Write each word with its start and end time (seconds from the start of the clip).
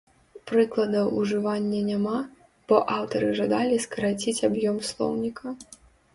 Прыкладаў 0.51 1.11
ўжывання 1.19 1.81
няма, 1.89 2.17
бо 2.73 2.81
аўтары 2.97 3.29
жадалі 3.41 3.75
скараціць 3.85 4.37
аб'ём 4.51 4.83
слоўніка. 4.91 5.47